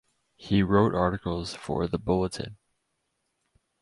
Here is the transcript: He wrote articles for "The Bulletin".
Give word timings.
He 0.35 0.63
wrote 0.63 0.95
articles 0.95 1.53
for 1.53 1.85
"The 1.87 1.99
Bulletin". 1.99 2.57